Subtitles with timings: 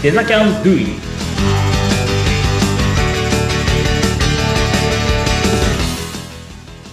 [0.00, 0.86] デザキャンドゥイ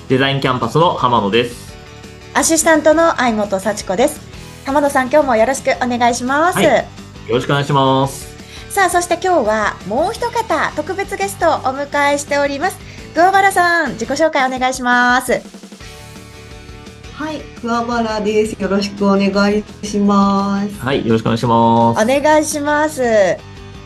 [0.10, 1.76] デザインキャンパスの浜野です。
[2.34, 4.20] アシスタントの相本幸子です。
[4.66, 6.58] 浜野さん、今日もよろしくお願いします。
[6.58, 8.26] はいよろしくお願いします。
[8.72, 12.80] さあ、そして今日はもう一方、特別ゲストをお迎えしております。
[13.14, 15.42] 桑原さん、自己紹介お願いします。
[17.16, 18.62] はい、桑原です。
[18.62, 20.80] よろしくお願いします。
[20.82, 22.04] はい、よろしくお願いします。
[22.04, 23.38] お願いします。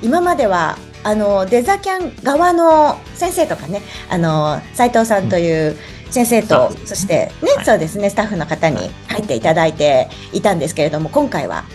[0.02, 5.78] 今までは、あの、デザキャン側の先生とかね、あの、斉藤さんという
[6.10, 11.66] 先生と、うんそしてね、はいそうですね、スタッフの方に入っていただいていたんですけれども、今回は、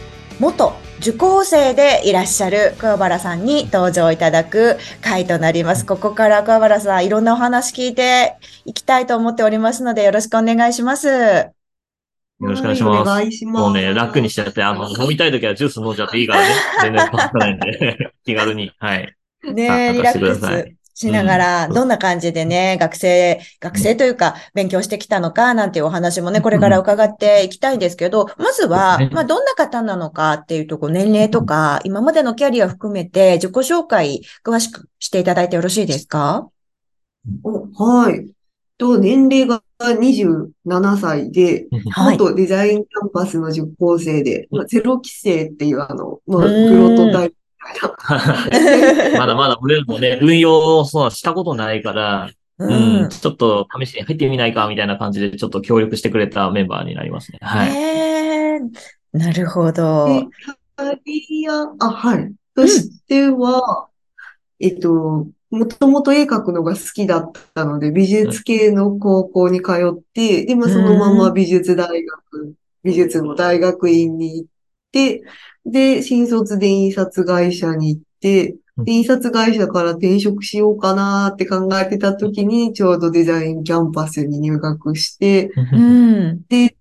[0.41, 0.75] 元
[1.07, 5.85] 受講生でいらっしゃる桑原さんに登場いただく回となります。
[5.85, 11.09] ここから桑原さん、いろんなお話聞いていきたいと思っておりますので、よろしくお願いします。
[11.09, 11.53] よ
[12.41, 13.09] ろしくお願いします。
[13.11, 13.63] はいお願いします。
[13.65, 16.55] もうね、楽にしちゃって、あの、飲みたいときはジュース飲んじゃっていいからね。
[16.81, 18.73] 全然変わらないんで、 気軽に。
[18.79, 19.15] はい。
[19.53, 21.75] ねリラック任せてくださいスしながら、うん。
[21.75, 36.49] どんな感じでね、学生、学生というか、勉強してきたのか、なんていうお話もね、これから伺っていきたいんですけど、まずはまあ、どんな方なのかっていうとこ、年齢とか、今までのキャリア含めて、自己紹介、詳しくしていただいてよろしいですか？
[37.43, 38.27] おはい。
[38.79, 42.19] と、年齢が27歳で、はい。
[42.19, 47.37] 元デザインキャンパスの受講生で、まあ、ゼロ規制っていうあの、まあ、プロトタイプ。
[49.19, 53.09] まだまだ俺もね、運用をそうしたことないから、ううん、ん。
[53.09, 57.39] ちょっと試しに入ってみないかみたいな感じでちょっと協力してくれたメンバーになりますね。
[57.43, 57.71] はい。
[57.71, 58.61] へえ、
[59.13, 60.07] なるほど。
[60.07, 60.27] で、
[60.77, 62.33] キャリア、あ、はい。
[62.55, 63.89] としては、
[64.61, 74.49] えっと、もともと絵描くのが好きだったので、美術系の高校に通って、で、まあ、そのまま美術大学、美術の大学院に行っ
[74.93, 75.23] て、
[75.67, 86.43] で、新卒で印刷会社に行って、で、印刷会社から転職しようかなって考えてた時に、ちょうどデザインキャンパスに入学して、うん。
[86.49, 86.77] で、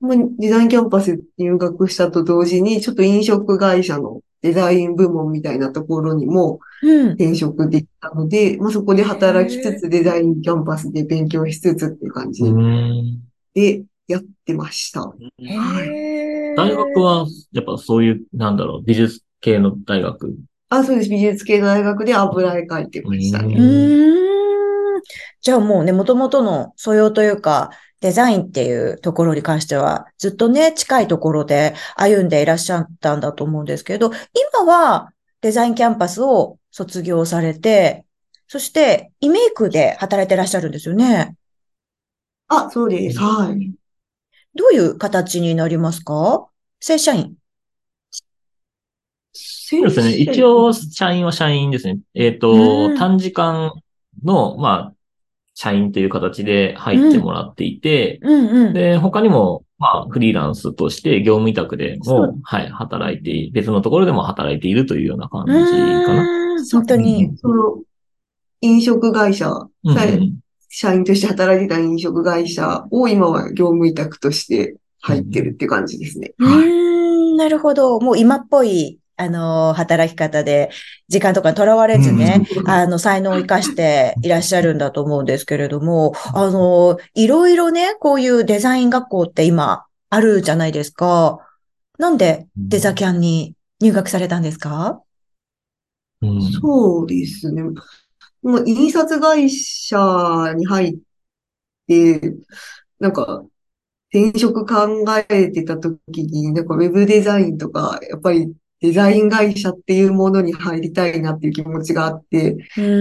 [0.00, 7.06] まあデザインキャンパスに入学したと同時に、ちょっと飲食会社のデザイン部門みたいなところにもうん。
[7.12, 12.42] 転職できたので、まあ、そこで働きつつ、デザインキャンパスで勉強しつつっていう感じ。
[12.42, 13.20] うん。
[13.54, 15.12] でやってました。
[16.56, 20.34] 大学は、やっぱそういう、なんだろう、美術系の大学？
[20.68, 21.10] あ、そうです。
[21.10, 25.02] 美術系の大学で油絵描いてましたうね。
[25.40, 27.70] じゃあもうね、元々の素養というか、
[28.00, 34.10] デザインっていうところに関しては、ずっとね、近いところで歩んでいらっしゃったんだと思うんですけど、
[34.56, 38.04] 今はデザインキャンパスを卒業されて、
[38.48, 41.36] そして、イメイクで働いていらっしゃるんですよね。
[42.48, 43.18] あ、そうです。
[43.18, 43.72] はい。
[44.54, 46.46] どういう形になりますか？
[46.80, 47.34] 正社員。
[49.32, 50.16] そうですね。
[50.16, 51.98] 一応、社員は社員ですね。
[52.14, 53.72] えっ、うとん、短時間
[54.22, 54.94] の、まあ、
[55.54, 58.74] 社員という形で入ってもらっていて、うんうん。
[58.74, 66.56] で、他にも、まあ、フリーランスとして業務委託でも、はい、働いて、別のところでも働いているというような感じかな。
[66.70, 67.32] 本当に。
[67.38, 67.80] その、
[68.60, 70.04] 飲食会社、うんさ
[70.74, 76.32] 社員として働いてた飲食会社を今は業務委託として入ってるって感じですね。
[76.38, 78.00] うん、なるほど。
[78.00, 80.70] もう今っぽい、あの、働き方で、
[81.08, 91.38] 時間とかにとらわれずね、あの、才能を生かしていらっしゃるんだと思うんですけれども、あの、いろいろね、こういうデザイン学校って今あるじゃないですか。
[91.98, 95.02] なんでデザキャンに入学されたんですか？
[96.22, 97.62] うんそうですね。
[98.42, 99.96] もう印刷会社
[100.56, 100.98] に入っ
[101.86, 102.34] て、
[102.98, 103.44] なんか、
[104.12, 112.56] 転職考えてた時に、なんかウェブデザインとか、やっぱりデザイン会社っていうものに入りたいなっていう気持ちがあって、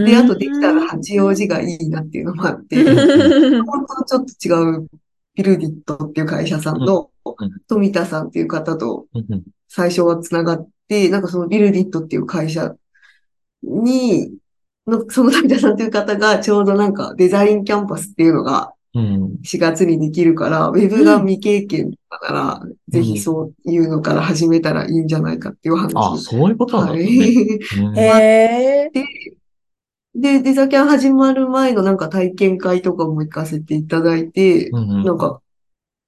[0.05, 4.87] で、あとできたら八王子がいいなっていうのもあって、本当ちょっと違う
[5.33, 7.51] ビルディットっていう会社さんのうん。
[7.67, 9.43] 富田さんっていう方とうん。
[9.67, 12.75] 最初はつながって、なんかそのビルディットっていう会社
[13.63, 14.33] に、
[14.87, 25.93] のその富田さんっていう方がちょうどなんかデザインキャンパスっていうのがうん4月にできるから、ウェブが未経験だから、ぜひそういうのから始めたらいいんじゃないかっていう話。
[25.95, 27.15] あ、そういうことなんはですね。
[27.15, 27.57] い。
[27.79, 28.91] うん へえ。
[30.13, 35.41] で、デザキャン始まる前のなんか体験会とかも行かせていただいて、うんうんなんか、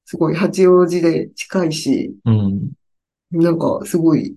[0.06, 2.72] すごい八王子で近いし、うん
[3.32, 4.36] なんかすごい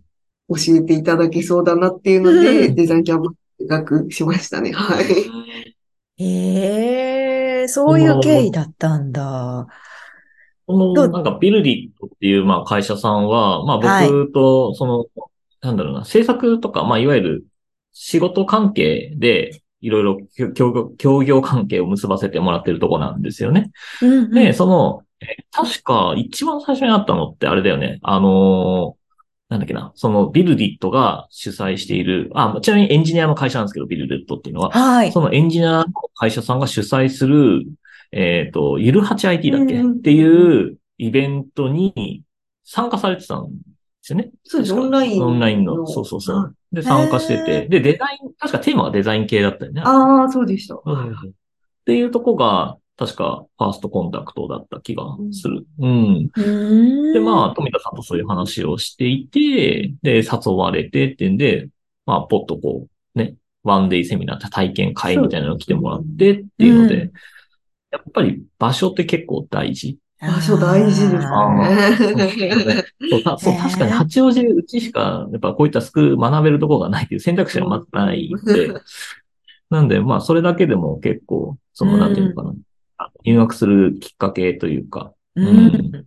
[0.49, 4.73] 教えていただけそうだなっていうので、う んデザインキャンパス学しましたね。
[4.73, 6.25] はい。
[6.25, 9.67] へえ、そういう経緯だったんだ。
[10.67, 15.07] この、なんか、ビルディットっていう、まあ、会社さんは、まあ、はい僕と、その、
[15.61, 17.47] なんだろうな、制作とか、まあ、いわゆる
[17.93, 20.19] 仕事関係で、いろいろ
[20.55, 23.71] 協業協業関係を結ばせてもらってるとこなんですよね。
[24.03, 27.99] うんうんで、その、え確か一番最初にあったのってあれだよね。
[28.03, 29.06] あのー
[29.49, 34.71] なんだっけな、そのビルディットが主催している、あ、ちなみにエンジニアの会社なんですけど、ビルディットっていうのは。
[34.71, 35.13] はい。
[35.13, 37.65] そのエンジニアの会社さんが主催する、
[38.11, 42.23] えっ、と、ゆる 8IT だっけ、うんっていうイベントに
[42.65, 43.53] 参加されてたんで
[44.03, 44.31] すよね。
[44.45, 45.27] そうです、オンラインの。
[45.27, 45.87] オンラインの。
[45.87, 46.57] そうそうそはう。
[46.73, 47.69] で、参加してて。
[47.69, 49.83] で、デザイン、確かテーマがデザイン系だったよね。
[49.85, 50.75] ああ、そうでした。
[50.75, 51.33] そうそうそうっ
[51.87, 55.67] ていうとこが、確かファーストコンタクトだった気がする。
[55.79, 56.31] うん。
[56.35, 61.69] うーんで、まあ、富田さんとそういう話をしていて、で、誘われてってんで、
[62.07, 67.13] まあ、ポッとこう、ね、ワンデイセミナー、体験会みたいなの来てもらってっていうので、うん
[67.97, 69.99] やっぱり場所って結構大事。
[70.21, 72.85] 場所大事ですあね。
[73.39, 78.75] そう確かに八王子うちしか、やっぱこういったスクール学べるところがないっていう選択肢がまずないんで、
[79.71, 82.55] なんで、まあ、それだけでも結構、その、なんていうのかな、あ
[83.25, 86.07] 入学するきっかけというか、うん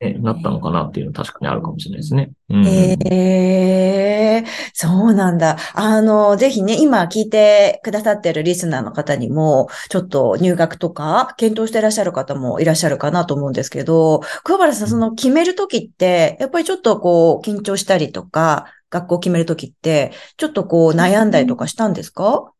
[0.00, 2.32] ね、なったのかなっていうのは確かにあるかもしれないですね。
[2.48, 2.66] うん。
[2.66, 5.58] ええそうなんだ。
[5.74, 22.52] あの、ぜひね、今聞いてくださってるリスナーの方にも、ちょっと入学とか検討していらっしゃる方もいらっしゃるかなと思うんですけど、桑原さん、その決めるときって、やっぱりちょっとこう、緊張したりとか、学校決めるときって、ちょっとこう、悩んだりとかしたんですか？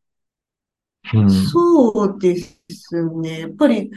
[1.13, 2.62] うんそうです
[2.93, 3.41] ね。
[3.41, 3.91] やっぱり、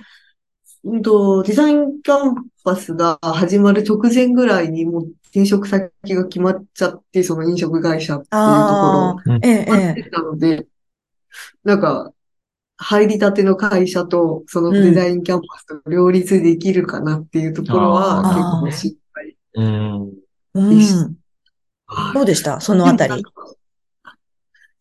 [0.84, 10.68] うんと、デザインキャンパスが始まる直前ぐらいにもう転職先が決まっちゃって、その飲食会社っていうところええ、になっえてたので、
[11.64, 12.12] なんか、
[12.78, 19.38] 入りたての会社とそのデザインキャンパスと両立できるかなっていうところは結構心配。
[19.54, 20.14] うん。
[20.56, 20.60] え。
[20.60, 21.18] うん。
[21.88, 22.60] はいどうでした？
[22.60, 23.24] そのあたり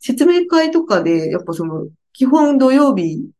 [0.01, 3.31] 説明会とかで、やっぱその、基本土曜日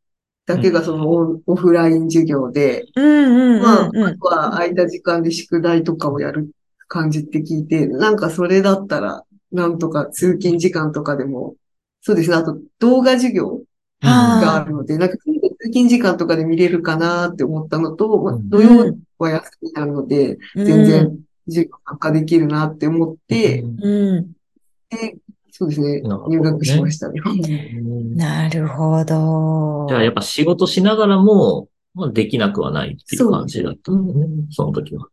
[0.47, 1.09] だけがその
[1.47, 6.51] オフライン授業で、まあ、あとは空いた時間で宿題とかをやる
[6.87, 11.55] 感じって聞いて、なんかそれだったら、なんとか通勤時間とかでも、
[12.03, 13.63] そうですね、あと動画授業
[14.03, 15.23] があるので、なんか通
[15.71, 18.49] 勤時間とかで見れるかなって思ったのと、まあうん。
[18.51, 20.65] 土曜は休みなので、うん。
[20.67, 24.33] 全然授業参加できるなって思って、うん。
[24.91, 25.17] で
[25.57, 27.21] そうですね入学しましたね。
[27.25, 29.87] うんなるほど。
[29.89, 34.27] じゃあやっぱ仕事しながらも、まあ、できなくはないっていう感じだったんだね。
[34.51, 35.07] その時は。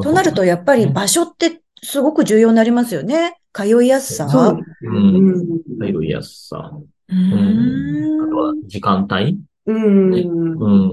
[0.00, 3.36] となると、やっぱり場所ってすごく重要になりますよね。
[3.52, 4.30] 通いやすさ。
[4.30, 4.58] そう。
[4.80, 5.62] うんうん。
[5.78, 6.72] 通いやすさ。
[6.72, 8.22] ううん。
[8.22, 8.66] あとはん。
[8.66, 10.14] 時間帯うん。
[10.14, 10.18] う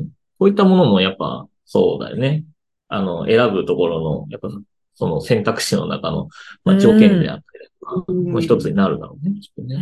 [0.02, 0.10] ん。
[0.38, 2.44] こういったものもやっぱそうだよね。
[2.90, 4.50] あの、選ぶところの、やっぱ
[5.00, 6.28] その選択肢の中の、
[6.66, 8.32] まあ、条件であったりとか、うん。
[8.34, 9.40] もう一つになるだろうね。
[9.40, 9.78] きっとね。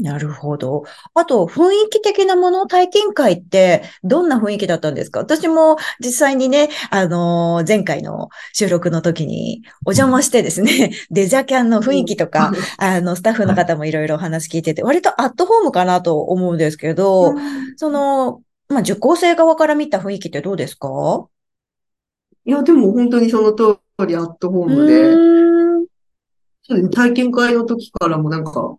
[0.00, 0.84] なるほど。
[1.14, 5.20] あと、雰囲気的なもの、体験会って、どんな雰囲気だったんですか？
[5.20, 17.34] 私も実際にね、あのー前回の収録の時にお邪魔してですね、 デジャキャンの雰囲気とか、あの、スタッフの方もいろいろお話聞いてて、割とアットホームかなと思うんですけど、
[17.76, 21.26] その、まあ、受講生側から見た雰囲気ってどうですか？
[22.48, 25.12] いや、でも本当にその通りアットホームで、
[26.62, 28.78] そうですね、体験会の時からもなんか、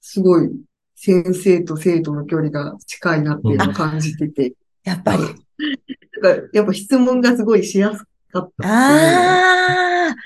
[0.00, 0.50] すごい
[0.96, 5.22] 先生と生徒の距離が近いなっていうのを感じてて、やっぱり。
[5.22, 5.36] なんか
[6.52, 10.16] やっぱ質問がすごいしやすかったああ。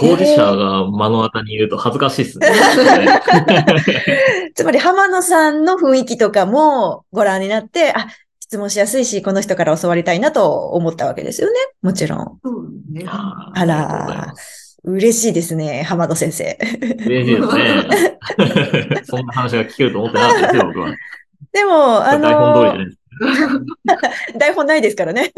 [0.00, 2.48] 当事者が目の当たりにいると恥ずかしいっすね。
[4.56, 8.08] つまり浜野さんの雰囲気とかもご覧になって、あ、
[8.48, 11.54] 質問しやすいし、この人から教わりたいなと思ったわけですよね。
[11.82, 12.38] もちろん。
[12.42, 13.04] そうね。
[13.06, 14.32] ああら、
[14.84, 16.58] 嬉しいですね、浜野先生。
[17.04, 19.00] 嬉しいですね。
[19.04, 20.96] そんな話が聞けると思ってなかったですよ、僕は。
[21.52, 22.90] でも、あ台本通りじゃないの、で
[24.32, 25.30] す台本ないですからね。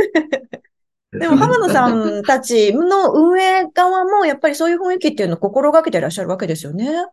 [1.11, 2.21] でも、浜野さん。
[2.21, 7.07] んたちの運営側も、やっぱりそういう雰囲気っていうのを心がけていらっしゃるわけですよね。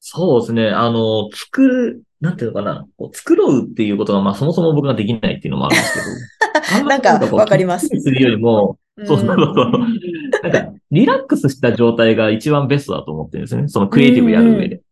[0.00, 0.70] そうですね。
[0.70, 2.86] あの、作る、なんていうのかな。
[2.96, 5.94] こう作ろうっていうことが、まあそもそも僕ができないっていうのもあるんです
[6.70, 6.84] けど。
[6.88, 9.36] なんかわかりますするよりも、そうそうそう。
[10.42, 13.68] なんか、リラックスした状態が一番ベストだと思ってるんですよね。
[13.68, 14.82] そのクリエイティブやる上で。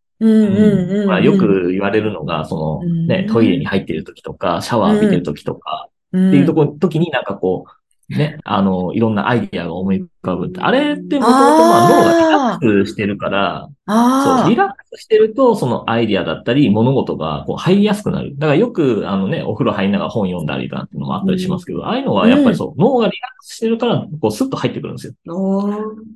[1.07, 7.78] まあ、よく言われるのが、そのね、うんトイレに入ってる時とか、シャワー浴びてる時とか、うん、っていうとこ、時になんかこう、
[8.09, 10.61] ね、あの、いろんなアイディアが思い浮かぶって。
[10.61, 18.33] あれってもともとまあ脳がリラックスしてるから、あそう、リラックスしてると、そのアイディアだったり、物事がこう入りやすくなる。
[18.39, 25.13] だからよく、あのね、お風呂入りながら本読んだりとかっていうのもあったりしますけど、ああいうのはやっぱりそう、脳がリラックスしてるから、こう、スッと入ってくるんですよ。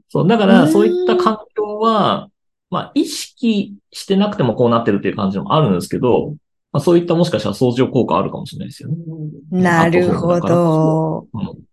[0.08, 2.30] そう、だかうんら、そういった環境は、
[2.70, 6.34] まあ、意識してなくてもこうなってるっていう感じもあるんですけど、
[6.72, 8.96] まあ、そういったもしかしたら相乗効果あるかもしれないですよね。
[9.50, 11.26] なるほど。
[11.34, 11.71] うん。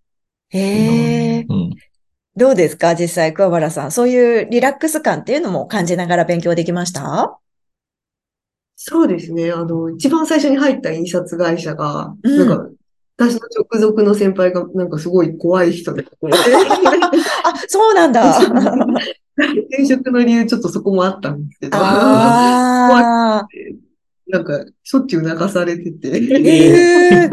[0.50, 1.46] へえ。
[1.48, 1.76] うん。
[2.36, 3.92] どうですか実際、桑原さん。
[3.92, 7.38] そういうリラックス感っていうのも感じながら勉強できました？
[8.76, 9.52] そうですね。
[9.52, 12.70] あの、一番最初に入った印刷会社が、うんなんか、
[13.18, 16.06] 私の直属の先輩が、なんかすごい怖い人で、
[17.44, 18.40] あ、そうなんだ。
[19.70, 23.48] 転職の理由ちょっとそこもあったんですけど、ああ。
[24.28, 27.30] なんか、しょっちゅう泣かされてて、ええ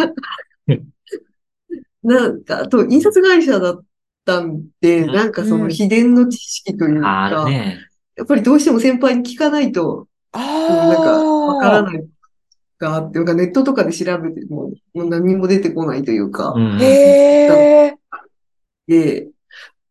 [2.07, 3.85] なんか、あと、印刷会社だっ
[4.25, 7.79] たんで、うんなんかそうんの秘伝の知識というあか、るね。
[8.17, 11.85] やっぱりどうしても先輩に聞かないと、なんか、わからい。
[11.85, 12.09] ない
[12.79, 16.79] があって、なんかネットとかで調べても、もう何も出てこないというか、うん。
[18.87, 19.29] で、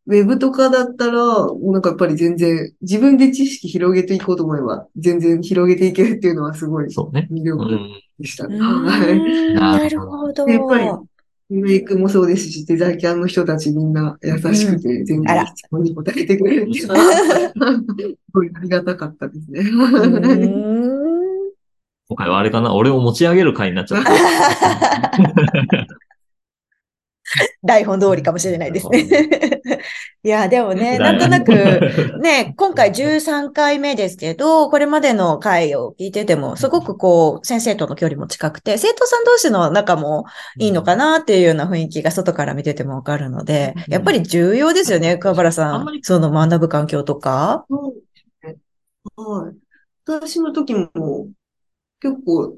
[0.08, 7.28] ウェブとかだったら、なんかやっぱり全然、自分で知識広げていこうと思えば、全然広げていけるっていうのはすごいそうね。
[7.32, 8.02] 魅力うん。
[8.20, 8.60] でしたうね。
[8.60, 9.18] はい。
[9.18, 10.46] ー んなるほど。
[10.46, 10.86] でやっぱり
[11.50, 16.88] メイクもそうですし、デザイキャンの人たちみんな優しくて、全然質問に答えてくれるっていう。
[16.88, 17.02] のは、
[17.54, 19.64] すごいありがたかったですね。
[22.08, 22.74] 今回はあれかな？
[22.74, 24.12] 俺を持ち上げる回になっちゃった。
[27.64, 29.06] 台本通りかもしれないですね。
[30.24, 31.52] いや、でもね、なんとなく、
[32.22, 40.26] ね、今回13回目ですけど、これまでの回を聞いてても、すごくこう、先生との距離も近くて、生徒さん同士の仲も
[40.60, 45.86] いいのかなっていうような雰囲気が外から見ててもわかるので、やっぱり重要ですよね、桑原さん。
[46.02, 47.66] その学ぶ環境とか。
[47.70, 48.56] そうですね。
[49.16, 49.56] はい。
[50.08, 51.30] 私の時も、
[52.00, 52.58] 結構、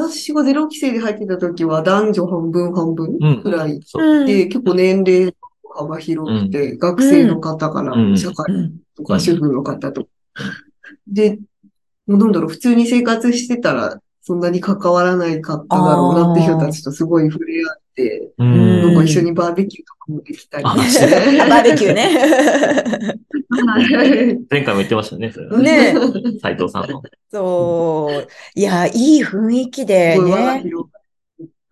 [0.00, 4.24] 私がゼロ期生で入ってた時は男女半分半分くらいそう。
[4.26, 5.34] で、結構年齢
[5.74, 8.78] 幅広くて、学生の方からうん社会うん。
[8.96, 10.10] とか主婦の方とか。
[11.06, 11.38] で、
[12.06, 17.76] もうなんだろう、普通に生活してたら、そんなに関わらないかっただろうなって人たちとすごい触れ合っ
[18.38, 21.06] なんか一緒にバーベキューとかもできたりあして。
[21.48, 22.08] バーベキューね。
[23.66, 25.94] はい前回も言ってましたね、それはね
[26.40, 27.02] 斉藤さんの。
[27.32, 28.28] そう。
[28.54, 30.62] いや、いい雰囲気でね。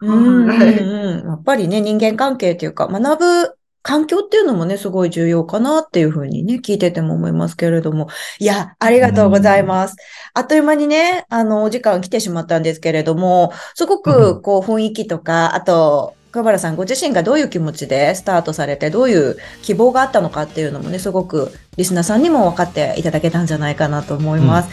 [0.01, 1.27] うんうん。
[1.27, 3.57] やっぱりね、人間関係というか、学ぶ
[3.87, 8.09] 環境っていうのもね、すごい重要かなっていうふうにね、聞いてても思いますけれども。
[8.41, 9.97] いや、ありがとうございます。
[10.35, 24.69] あっという間にね、あの、お時間来てしまったんですけれども、すごうく、こう、雰囲気とか、あと、桑原さんご自身がどういう気持ちでスタートされて、どういう希望があったのかっていうのもね、すごくリスナーさんにも分かっていただけたんじゃないかなと思います。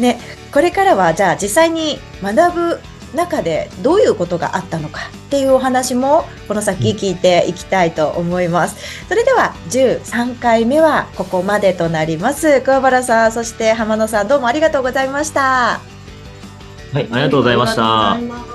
[0.00, 0.18] ね、
[0.52, 2.80] これからは、じゃあ実際に学ぶ
[3.14, 9.06] 中でどういうことがあったのかっていうお話もこの先聞いていきたいと思います。
[9.08, 12.60] それでは13回目はここまでとなります。
[12.62, 15.80] 桑原さん、そして浜野さんどうもありがとうございました。
[16.92, 18.51] はい、ありがとうございました